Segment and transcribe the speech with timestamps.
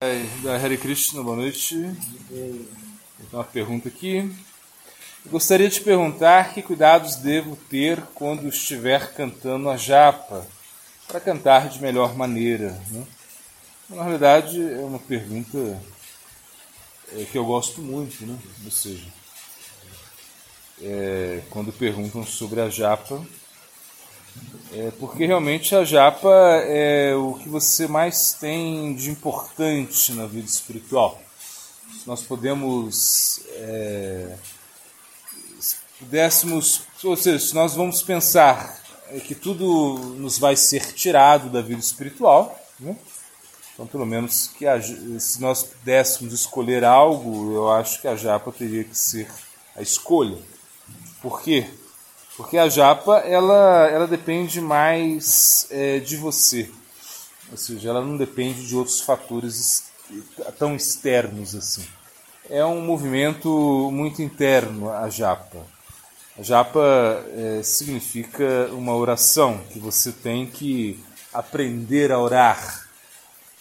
[0.00, 1.74] Da Hare Krishna, boa noite.
[2.28, 2.68] Tem
[3.32, 4.18] uma pergunta aqui.
[5.24, 10.46] Eu gostaria de perguntar que cuidados devo ter quando estiver cantando a japa,
[11.08, 12.80] para cantar de melhor maneira.
[12.92, 13.04] Né?
[13.90, 15.82] Na realidade, é uma pergunta
[17.14, 18.38] é, que eu gosto muito, né?
[18.64, 19.12] ou seja,
[20.80, 23.20] é, quando perguntam sobre a japa,
[24.72, 26.30] é porque realmente a japa
[26.66, 31.20] é o que você mais tem de importante na vida espiritual.
[32.06, 33.40] Nós podemos.
[33.52, 34.36] É,
[35.58, 36.82] se pudéssemos.
[37.02, 38.78] Ou seja, se nós vamos pensar
[39.26, 42.94] que tudo nos vai ser tirado da vida espiritual, né?
[43.72, 48.52] então pelo menos que a, se nós pudéssemos escolher algo, eu acho que a japa
[48.52, 49.30] teria que ser
[49.74, 50.38] a escolha.
[51.22, 51.66] Por quê?
[52.38, 56.70] Porque a japa, ela, ela depende mais é, de você.
[57.50, 59.90] Ou seja, ela não depende de outros fatores
[60.56, 61.84] tão externos assim.
[62.48, 65.66] É um movimento muito interno, a japa.
[66.38, 66.80] A japa
[67.32, 72.88] é, significa uma oração que você tem que aprender a orar.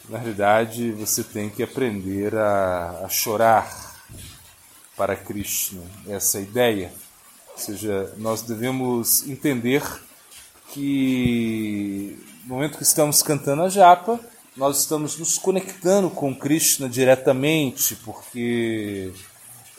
[0.08, 3.98] Na realidade, você tem que aprender a, a chorar
[4.95, 5.81] para Krishna.
[6.08, 7.06] Essa é ideia.
[7.58, 9.81] Ou seja, nós devemos entender
[10.72, 14.19] que no momento que estamos cantando a japa,
[14.55, 19.11] nós estamos nos conectando com Krishna diretamente, porque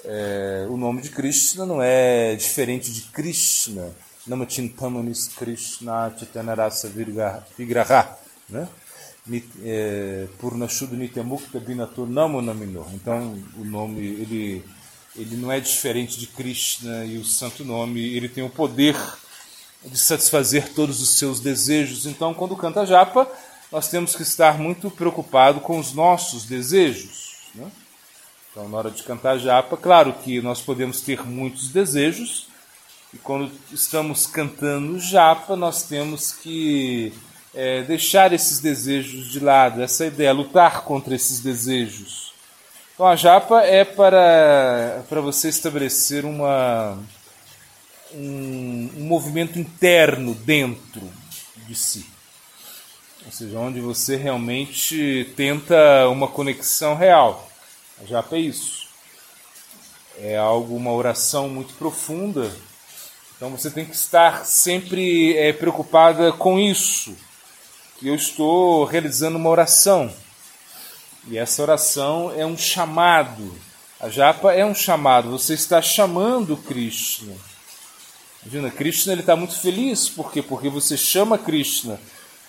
[0.04, 3.92] é, o nome de Krishna não é diferente de Krishna.
[4.26, 6.88] Namachintamanis Krishna Chitanarasa
[7.56, 8.18] Vigraha.
[8.48, 8.68] Né?
[9.62, 12.40] É, Purnashuddha Nityamukta Binatur Namo.
[12.92, 14.64] Então, o nome, ele
[15.18, 18.96] ele não é diferente de Krishna e o santo nome, ele tem o poder
[19.84, 22.06] de satisfazer todos os seus desejos.
[22.06, 23.28] Então, quando canta japa,
[23.70, 27.50] nós temos que estar muito preocupado com os nossos desejos.
[27.54, 27.70] Né?
[28.50, 32.46] Então, na hora de cantar japa, claro que nós podemos ter muitos desejos,
[33.12, 37.12] e quando estamos cantando japa, nós temos que
[37.54, 42.27] é, deixar esses desejos de lado, essa ideia, lutar contra esses desejos.
[42.98, 46.98] Então a japa é para, para você estabelecer uma,
[48.12, 51.08] um, um movimento interno dentro
[51.58, 52.04] de si.
[53.24, 57.48] Ou seja, onde você realmente tenta uma conexão real.
[58.02, 58.88] A japa é isso.
[60.18, 62.50] É algo, uma oração muito profunda.
[63.36, 67.16] Então você tem que estar sempre é, preocupada com isso.
[68.00, 70.12] Que eu estou realizando uma oração
[71.30, 73.54] e essa oração é um chamado.
[74.00, 75.30] A japa é um chamado.
[75.30, 77.34] Você está chamando Krishna.
[78.42, 80.08] Imagina, Krishna ele está muito feliz.
[80.08, 80.40] Por quê?
[80.40, 82.00] Porque você chama Krishna.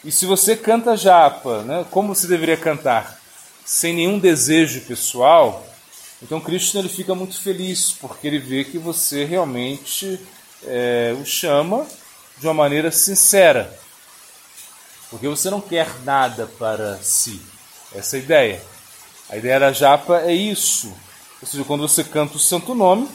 [0.04, 3.20] E se você canta japa, né, como você deveria cantar?
[3.66, 5.68] Sem nenhum desejo pessoal,
[6.22, 10.20] então Krishna ele fica muito feliz, porque ele vê que você realmente
[10.64, 11.86] é, o chama
[12.38, 13.78] de uma maneira sincera.
[15.10, 17.42] Porque você não quer nada para si.
[17.94, 18.64] Essa é a ideia.
[19.30, 20.94] A ideia da japa é isso.
[21.42, 23.10] Ou seja, quando você canta o santo nome,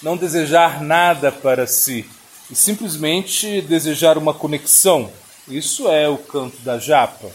[0.00, 2.08] não desejar nada para si
[2.50, 5.12] e simplesmente desejar uma conexão.
[5.46, 7.30] Isso é o canto da japa,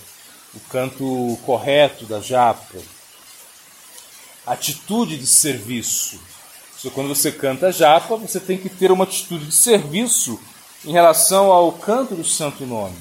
[0.53, 2.77] o canto correto da japa.
[4.45, 6.19] Atitude de serviço.
[6.93, 10.39] Quando você canta japa, você tem que ter uma atitude de serviço
[10.83, 12.97] em relação ao canto do santo nome.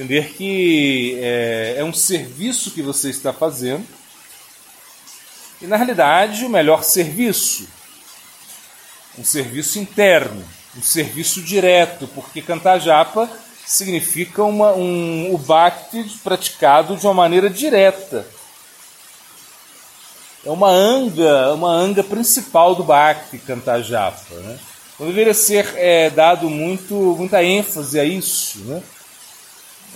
[0.00, 3.86] Entender que é, é um serviço que você está fazendo
[5.60, 7.68] e, na realidade, o melhor serviço.
[9.18, 10.42] Um serviço interno,
[10.74, 13.28] um serviço direto, porque cantar japa
[13.66, 18.26] significa uma, um, o bhakti praticado de uma maneira direta.
[20.46, 24.34] É uma anga, uma anga principal do bhakti cantar japa.
[24.34, 24.58] Né?
[24.94, 28.60] Então deveria ser é, dado muito, muita ênfase a isso.
[28.60, 28.82] Né?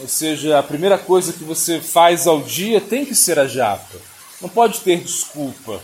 [0.01, 3.99] Ou seja, a primeira coisa que você faz ao dia tem que ser a japa.
[4.41, 5.81] Não pode ter desculpa.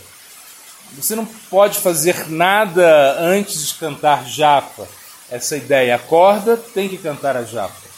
[0.97, 4.89] Você não pode fazer nada antes de cantar japa.
[5.31, 5.95] Essa ideia.
[5.95, 7.91] Acorda, tem que cantar a japa.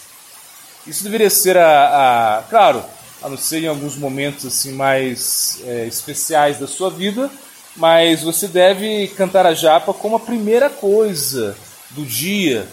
[0.87, 2.85] Isso deveria ser a, a claro,
[3.23, 7.31] a não ser em alguns momentos assim mais é, especiais da sua vida,
[7.77, 11.57] mas você deve cantar a japa como a primeira coisa
[11.91, 12.67] do dia.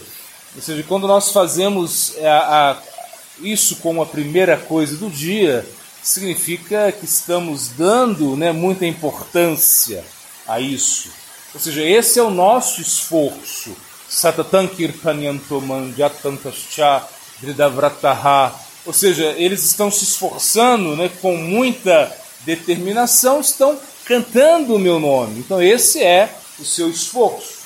[0.55, 2.88] Ou seja, quando nós fazemos é, a, a
[3.41, 5.65] isso como a primeira coisa do dia,
[6.01, 10.03] significa que estamos dando né, muita importância
[10.47, 11.09] a isso.
[11.53, 13.75] Ou seja, esse é o nosso esforço.
[15.95, 17.03] Jatantascha
[17.41, 18.53] dridavrataha.
[18.85, 22.15] ou seja, eles estão se esforçando né, com muita
[22.45, 25.39] determinação, estão cantando o meu nome.
[25.39, 27.59] Então, esse é o seu esforço.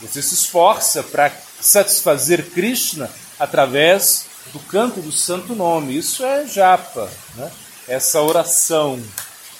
[0.00, 5.96] Você se esforça para satisfazer Krishna através do canto do santo nome.
[5.96, 7.50] Isso é japa, né?
[7.88, 9.00] essa oração.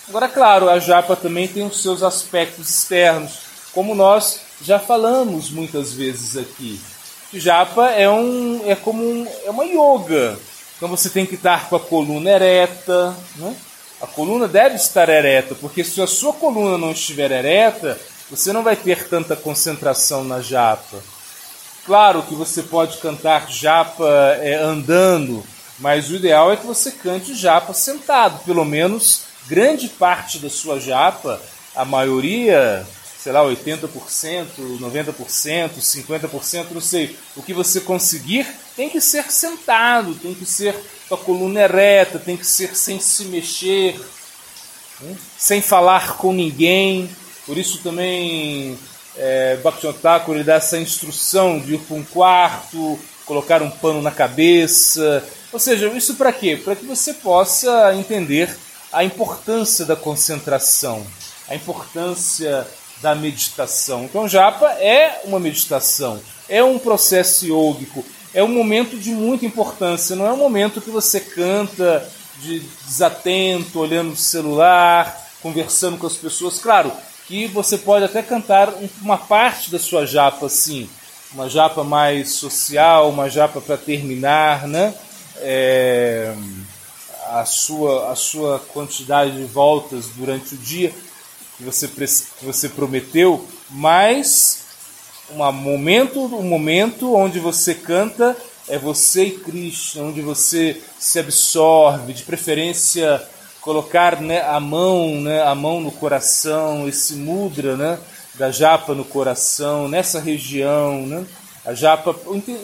[0.08, 3.38] Agora, claro, a japa também tem os seus aspectos externos,
[3.72, 6.80] como nós já falamos muitas vezes aqui.
[7.32, 10.38] Japa é, um, é como um, é uma yoga.
[10.76, 13.14] Então você tem que estar com a coluna ereta.
[13.36, 13.54] Né?
[14.00, 17.98] A coluna deve estar ereta, porque se a sua coluna não estiver ereta,
[18.30, 20.98] você não vai ter tanta concentração na japa.
[21.86, 24.04] Claro que você pode cantar japa
[24.40, 25.46] é, andando,
[25.78, 28.44] mas o ideal é que você cante japa sentado.
[28.44, 31.40] Pelo menos grande parte da sua japa,
[31.76, 32.84] a maioria,
[33.16, 33.88] sei lá, 80%,
[34.80, 37.16] 90%, 50%, não sei.
[37.36, 40.74] O que você conseguir tem que ser sentado, tem que ser
[41.08, 43.96] com a coluna ereta, tem que ser sem se mexer,
[45.00, 45.16] né?
[45.38, 47.08] sem falar com ninguém.
[47.46, 48.76] Por isso também
[49.18, 49.58] é,
[50.28, 55.24] ele dá essa instrução de ir para um quarto, colocar um pano na cabeça.
[55.52, 56.56] Ou seja, isso para quê?
[56.56, 58.56] Para que você possa entender
[58.92, 61.06] a importância da concentração,
[61.48, 62.66] a importância
[63.02, 64.04] da meditação.
[64.04, 70.16] Então, japa é uma meditação, é um processo yógico, é um momento de muita importância,
[70.16, 72.06] não é um momento que você canta
[72.40, 76.58] de desatento, olhando o celular, conversando com as pessoas.
[76.58, 76.92] Claro,
[77.26, 80.88] que você pode até cantar uma parte da sua japa assim,
[81.32, 84.94] uma japa mais social, uma japa para terminar, né?
[85.38, 86.34] É,
[87.28, 90.94] a sua a sua quantidade de voltas durante o dia
[91.56, 94.64] que você que você prometeu, mas
[95.30, 98.36] um momento um momento onde você canta
[98.68, 103.22] é você e Cristo, onde você se absorve, de preferência
[103.66, 107.98] colocar né, a mão, né, a mão no coração, esse mudra, né,
[108.36, 111.26] da japa no coração, nessa região, né,
[111.64, 112.14] a japa,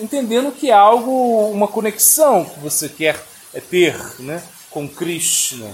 [0.00, 3.20] entendendo que é algo, uma conexão que você quer
[3.52, 4.40] é ter, né,
[4.70, 5.72] com Krishna.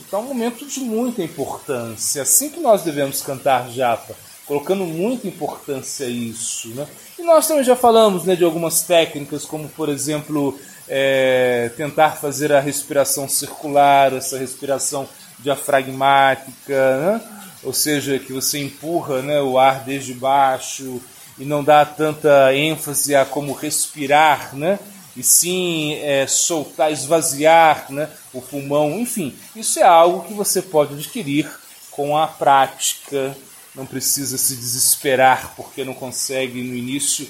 [0.00, 2.22] Então, é um momento de muita importância.
[2.22, 6.86] Assim que nós devemos cantar japa, colocando muita importância a isso, né?
[7.18, 12.52] E nós também já falamos, né, de algumas técnicas, como por exemplo é, tentar fazer
[12.52, 15.08] a respiração circular, essa respiração
[15.38, 17.20] diafragmática, né?
[17.62, 21.00] ou seja, que você empurra né, o ar desde baixo
[21.38, 24.78] e não dá tanta ênfase a como respirar, né?
[25.16, 30.94] e sim é, soltar, esvaziar né, o pulmão, enfim, isso é algo que você pode
[30.94, 31.48] adquirir
[31.90, 33.36] com a prática,
[33.74, 37.28] não precisa se desesperar porque não consegue no início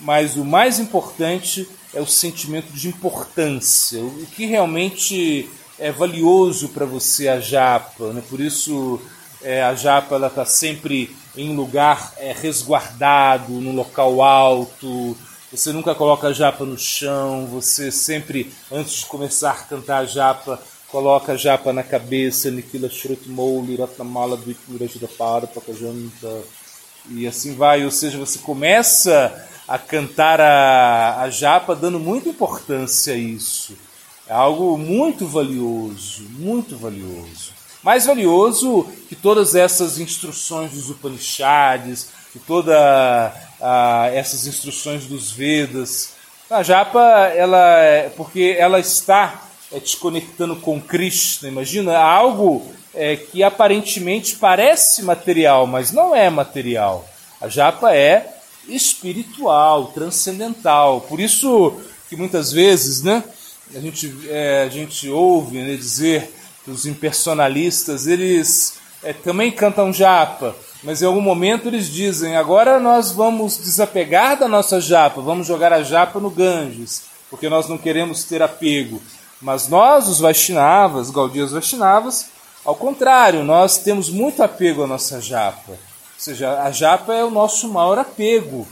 [0.00, 5.48] mas o mais importante é o sentimento de importância, o que realmente
[5.78, 8.22] é valioso para você a japa, né?
[8.28, 9.00] por isso
[9.42, 15.16] é, a japa ela está sempre em um lugar é, resguardado, num local alto,
[15.50, 20.04] você nunca coloca a japa no chão, você sempre, antes de começar a cantar a
[20.04, 26.42] japa, coloca a japa na cabeça, Nikila Shrutmouli, Ratnamala Dvikura Jidapara, Pakajanta,
[27.08, 33.14] e assim vai, ou seja, você começa a cantar a, a japa, dando muita importância
[33.14, 33.78] a isso.
[34.26, 37.52] É algo muito valioso, muito valioso.
[37.80, 43.32] Mais valioso que todas essas instruções dos Upanishads, que todas
[44.12, 46.14] essas instruções dos Vedas.
[46.50, 53.14] A japa, ela, é, porque ela está é, te conectando com Krishna, imagina, algo é,
[53.14, 57.08] que aparentemente parece material, mas não é material.
[57.40, 61.00] A japa é espiritual, transcendental.
[61.02, 61.74] Por isso
[62.08, 63.22] que muitas vezes, né,
[63.74, 69.92] a gente, é, a gente ouve né, dizer que os impersonalistas eles é, também cantam
[69.92, 75.46] japa, mas em algum momento eles dizem: agora nós vamos desapegar da nossa japa, vamos
[75.46, 79.00] jogar a japa no Ganges, porque nós não queremos ter apego.
[79.40, 82.26] Mas nós, os Vaishnavas, Gaudias Vaishnavas,
[82.64, 85.78] ao contrário, nós temos muito apego à nossa japa.
[86.20, 88.68] Ou seja, a japa é o nosso maior apego.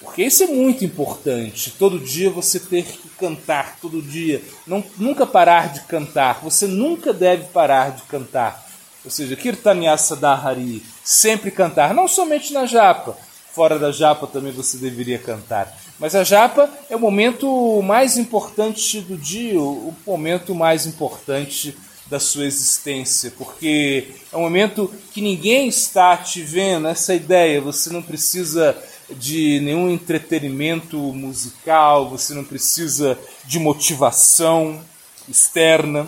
[0.00, 1.72] Porque isso é muito importante.
[1.78, 4.42] Todo dia você ter que cantar, todo dia.
[4.66, 6.40] Não, nunca parar de cantar.
[6.42, 8.66] Você nunca deve parar de cantar.
[9.04, 11.94] Ou seja, Kirtanyasa Dahari, sempre cantar.
[11.94, 13.16] Não somente na japa.
[13.52, 15.72] Fora da japa também você deveria cantar.
[16.00, 22.20] Mas a japa é o momento mais importante do dia, o momento mais importante da
[22.20, 28.02] sua existência, porque é um momento que ninguém está te vendo, essa ideia, você não
[28.02, 28.76] precisa
[29.10, 34.82] de nenhum entretenimento musical, você não precisa de motivação
[35.28, 36.06] externa.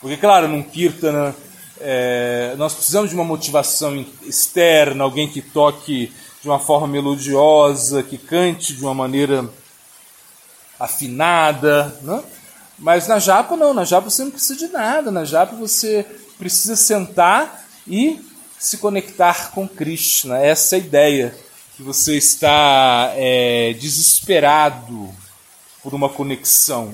[0.00, 1.34] Porque, claro, num kirtana
[1.84, 8.16] é, nós precisamos de uma motivação externa, alguém que toque de uma forma melodiosa, que
[8.16, 9.48] cante de uma maneira
[10.78, 12.22] afinada, né?
[12.82, 16.04] Mas na japa não, na japa você não precisa de nada, na japa você
[16.36, 18.20] precisa sentar e
[18.58, 20.38] se conectar com Krishna.
[20.38, 21.34] Essa é a ideia,
[21.76, 25.08] que você está é, desesperado
[25.80, 26.92] por uma conexão.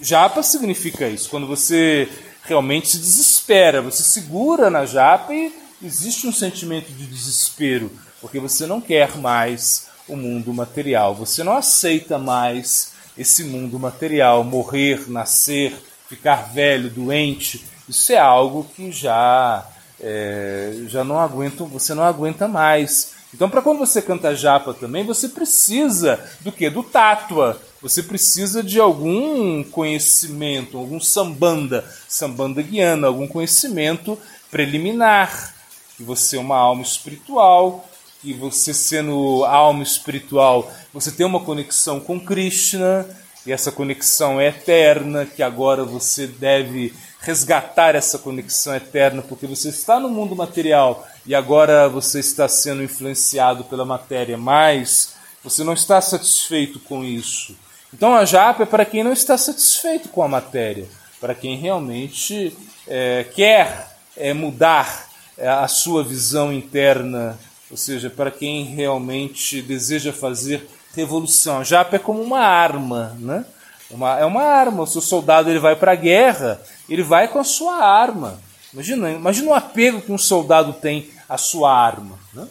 [0.00, 2.08] Japa significa isso, quando você
[2.42, 8.66] realmente se desespera, você segura na japa e existe um sentimento de desespero, porque você
[8.66, 15.74] não quer mais o mundo material, você não aceita mais esse mundo material, morrer, nascer,
[16.08, 19.66] ficar velho, doente, isso é algo que já
[20.00, 23.14] é, já não aguenta, você não aguenta mais.
[23.34, 26.70] Então, para quando você canta japa também, você precisa do que?
[26.70, 27.60] Do tátua.
[27.82, 34.18] Você precisa de algum conhecimento, algum sambanda, sambanda guiana, algum conhecimento
[34.50, 35.54] preliminar.
[35.96, 37.88] Que você é uma alma espiritual,
[38.20, 43.06] que você sendo alma espiritual, você tem uma conexão com Krishna,
[43.46, 49.70] e essa conexão é eterna, que agora você deve resgatar essa conexão eterna, porque você
[49.70, 55.72] está no mundo material e agora você está sendo influenciado pela matéria, mas você não
[55.72, 57.56] está satisfeito com isso.
[57.92, 60.86] Então a japa é para quem não está satisfeito com a matéria,
[61.20, 62.56] para quem realmente
[62.86, 67.38] é, quer é, mudar é, a sua visão interna
[67.70, 71.60] ou seja, para quem realmente deseja fazer revolução.
[71.60, 73.44] A japa é como uma arma, né?
[73.90, 74.82] Uma, é uma arma.
[74.82, 78.40] O seu soldado ele vai para a guerra, ele vai com a sua arma.
[78.72, 82.18] Imagina, imagina o apego que um soldado tem à sua arma.
[82.34, 82.46] Né?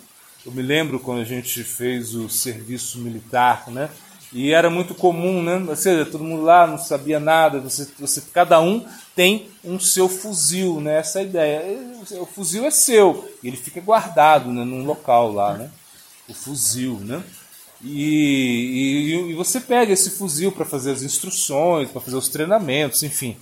[0.46, 3.90] Eu me lembro quando a gente fez o serviço militar, né?
[4.34, 5.64] E era muito comum, né?
[5.68, 10.10] Ou seja, todo mundo lá não sabia nada, você, você, cada um tem um seu
[10.10, 11.00] fuzil, né?
[11.00, 11.64] Essa é ideia.
[12.20, 14.64] O fuzil é seu, ele fica guardado né?
[14.64, 15.70] num local lá, né?
[16.28, 17.24] O fuzil, né?
[17.84, 23.04] E, e, e você pega esse fuzil para fazer as instruções, para fazer os treinamentos,
[23.04, 23.38] enfim.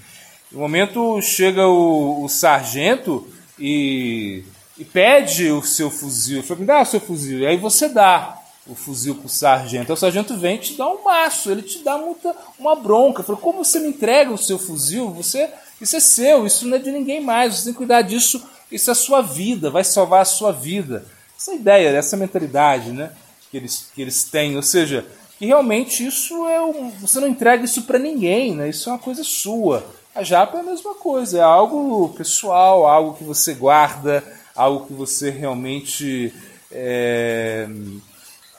[0.51, 3.27] No momento chega o, o sargento
[3.57, 4.43] e,
[4.77, 6.37] e, pede o seu fuzil.
[6.37, 7.39] Ele fala, me dá o seu fuzil.
[7.39, 9.91] E aí você dá o fuzil pro sargento.
[9.91, 13.23] Aí o sargento vem e te dá um maço, ele te dá muita, uma bronca.
[13.23, 15.11] Fala, como você me entrega o seu fuzil?
[15.11, 17.55] Você, isso é seu, isso não é de ninguém mais.
[17.55, 21.05] Você tem que cuidar disso, isso é a sua vida, vai salvar a sua vida.
[21.37, 23.11] Essa ideia, essa mentalidade, né,
[23.51, 25.05] que eles, que eles têm, ou seja,
[25.37, 28.69] que realmente isso é um, você não entrega isso para ninguém, né?
[28.69, 29.85] Isso é uma coisa sua.
[30.15, 34.23] A japa é a mesma coisa, é algo pessoal, algo que você guarda,
[34.55, 36.33] algo que você realmente
[36.71, 37.67] é,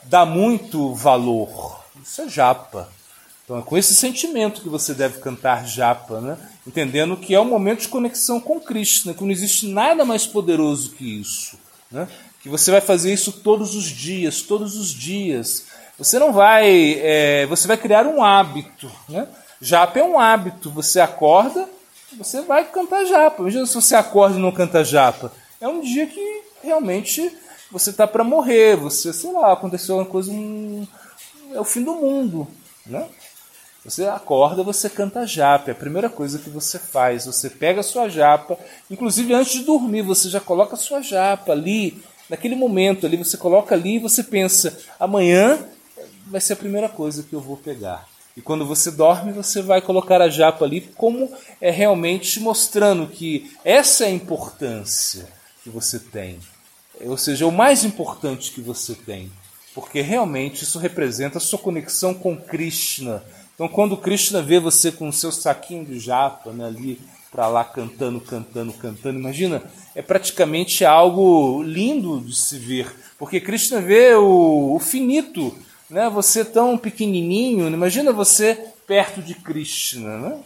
[0.06, 1.84] dá muito valor.
[2.02, 2.88] Isso é japa.
[3.44, 6.36] Então é com esse sentimento que você deve cantar japa, né?
[6.66, 9.14] entendendo que é um momento de conexão com Cristo, né?
[9.14, 11.56] que não existe nada mais poderoso que isso.
[11.90, 12.08] Né?
[12.42, 15.66] Que você vai fazer isso todos os dias, todos os dias.
[15.96, 16.98] Você não vai.
[17.00, 18.90] É, você vai criar um hábito.
[19.08, 19.28] Né?
[19.60, 20.70] Japa é um hábito.
[20.70, 21.68] Você acorda,
[22.18, 23.42] você vai cantar japa.
[23.42, 25.32] Imagina se você acorda e não canta japa.
[25.60, 27.32] É um dia que realmente
[27.70, 30.86] você tá para morrer, você, sei lá, aconteceu uma coisa, um,
[31.52, 32.46] é o fim do mundo,
[32.86, 33.08] né?
[33.84, 37.24] Você acorda, você canta japa, é a primeira coisa que você faz.
[37.26, 38.58] Você pega a sua japa,
[38.90, 43.36] inclusive antes de dormir, você já coloca a sua japa ali, naquele momento ali, você
[43.36, 45.64] coloca ali e você pensa: amanhã
[46.26, 48.08] vai ser a primeira coisa que eu vou pegar.
[48.36, 53.52] E quando você dorme, você vai colocar a japa ali como é realmente mostrando que
[53.64, 55.28] essa é a importância
[55.62, 56.40] que você tem
[57.00, 59.30] ou seja, o mais importante que você tem,
[59.74, 63.22] porque realmente isso representa a sua conexão com Krishna.
[63.54, 67.00] Então, quando Krishna vê você com o seu saquinho de japa né, ali
[67.30, 69.62] para lá cantando, cantando, cantando, imagina,
[69.94, 75.54] é praticamente algo lindo de se ver, porque Krishna vê o, o finito,
[75.90, 76.08] né?
[76.10, 80.38] Você tão pequenininho, imagina você perto de Krishna, né?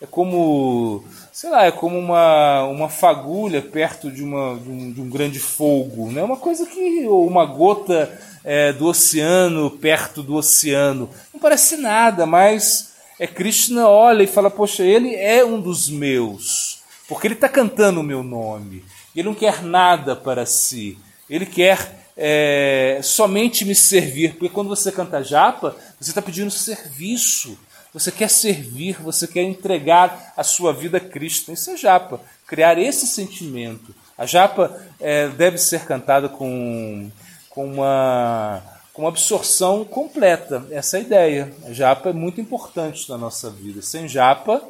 [0.00, 5.00] É como, sei lá, é como uma, uma fagulha perto de, uma, de, um, de
[5.00, 6.22] um grande fogo, né?
[6.22, 8.12] Uma coisa que, ou uma gota
[8.44, 14.50] é, do oceano perto do oceano, não parece nada, mas é Krishna olha e fala,
[14.50, 18.84] poxa, ele é um dos meus, porque ele está cantando o meu nome,
[19.14, 20.98] ele não quer nada para si,
[21.28, 27.58] ele quer é, somente me servir, porque quando você canta japa, você está pedindo serviço,
[27.96, 31.50] você quer servir, você quer entregar a sua vida a Cristo.
[31.50, 33.94] Isso é japa, criar esse sentimento.
[34.18, 37.10] A japa é, deve ser cantada com,
[37.48, 38.62] com uma,
[38.92, 40.66] com uma absorção completa.
[40.70, 41.54] Essa é a ideia.
[41.64, 43.80] A japa é muito importante na nossa vida.
[43.80, 44.60] Sem japa,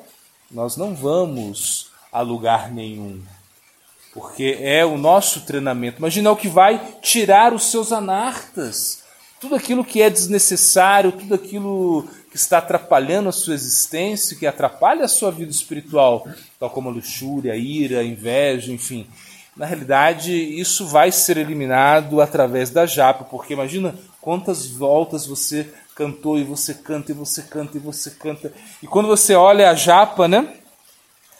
[0.48, 3.20] nós não vamos a lugar nenhum.
[4.14, 5.98] Porque é o nosso treinamento.
[5.98, 9.02] Imagina o que vai tirar os seus anartas.
[9.40, 15.06] Tudo aquilo que é desnecessário, tudo aquilo que está atrapalhando a sua existência, que atrapalha
[15.06, 16.28] a sua vida espiritual,
[16.60, 19.06] tal como a luxúria, a ira, a inveja, enfim.
[19.56, 26.38] Na realidade, isso vai ser eliminado através da japa, porque imagina quantas voltas você cantou
[26.38, 28.52] e você canta e você canta e você canta.
[28.82, 30.58] E quando você olha a japa, né?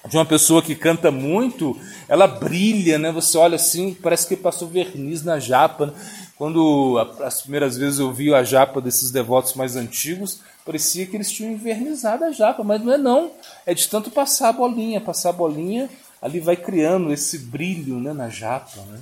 [0.08, 1.76] de uma pessoa que canta muito,
[2.08, 3.10] ela brilha, né?
[3.10, 5.86] Você olha assim, parece que passou verniz na japa.
[5.86, 5.92] Né?
[6.36, 11.32] Quando as primeiras vezes eu vi a japa desses devotos mais antigos, parecia que eles
[11.32, 13.32] tinham invernizado a japa, mas não é não.
[13.64, 15.88] É de tanto passar a bolinha, passar a bolinha,
[16.20, 18.80] ali vai criando esse brilho né, na japa.
[18.82, 19.00] Né?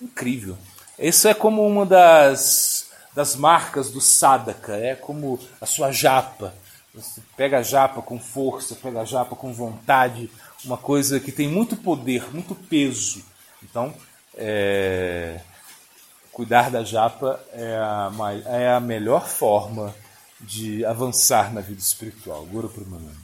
[0.00, 0.56] Incrível.
[0.98, 6.54] Isso é como uma das, das marcas do sadaka, é como a sua japa.
[6.94, 10.30] Você pega a japa com força, pega a japa com vontade,
[10.64, 13.22] uma coisa que tem muito poder, muito peso.
[13.62, 13.94] Então,
[14.34, 15.40] é,
[16.32, 18.10] cuidar da japa é a,
[18.46, 19.94] é a melhor forma
[20.40, 22.44] de avançar na vida espiritual.
[22.46, 23.22] Guru Pramananda.